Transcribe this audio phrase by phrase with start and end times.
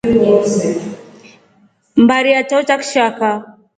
[2.03, 3.27] Mbari ya chao cha kshaka.